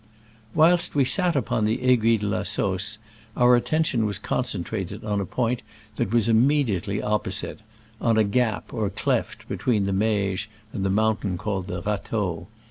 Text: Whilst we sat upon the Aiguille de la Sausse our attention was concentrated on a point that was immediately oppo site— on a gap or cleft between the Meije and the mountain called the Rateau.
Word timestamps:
Whilst 0.55 0.95
we 0.95 1.05
sat 1.05 1.35
upon 1.35 1.65
the 1.65 1.83
Aiguille 1.83 2.21
de 2.21 2.25
la 2.25 2.41
Sausse 2.41 2.97
our 3.37 3.55
attention 3.55 4.07
was 4.07 4.17
concentrated 4.17 5.05
on 5.05 5.21
a 5.21 5.27
point 5.27 5.61
that 5.97 6.11
was 6.11 6.27
immediately 6.27 6.97
oppo 6.97 7.31
site— 7.31 7.59
on 8.01 8.17
a 8.17 8.23
gap 8.23 8.73
or 8.73 8.89
cleft 8.89 9.47
between 9.47 9.85
the 9.85 9.91
Meije 9.91 10.47
and 10.73 10.83
the 10.83 10.89
mountain 10.89 11.37
called 11.37 11.67
the 11.67 11.83
Rateau. 11.83 12.47